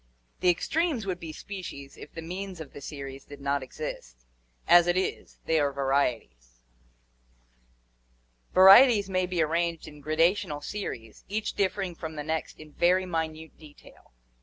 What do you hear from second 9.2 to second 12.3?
be arranged in gradational series, each differing from the